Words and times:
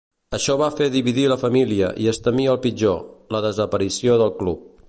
Això 0.35 0.53
va 0.61 0.69
fer 0.77 0.87
dividir 0.95 1.25
la 1.33 1.37
família 1.43 1.91
i 2.05 2.09
es 2.15 2.23
temia 2.29 2.55
el 2.57 2.61
pitjor: 2.67 3.01
la 3.37 3.47
desaparició 3.49 4.21
del 4.25 4.39
Club. 4.43 4.71